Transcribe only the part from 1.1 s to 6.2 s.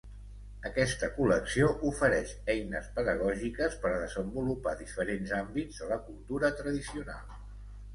col·lecció ofereix eines pedagògiques per a desenvolupar diferents àmbits de la